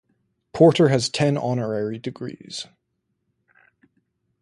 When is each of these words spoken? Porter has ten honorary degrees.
Porter 0.51 0.87
has 0.87 1.09
ten 1.09 1.37
honorary 1.37 1.99
degrees. 1.99 2.65